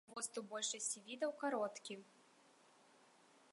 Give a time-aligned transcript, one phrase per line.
[0.11, 1.99] Хвост у большасці відаў кароткі.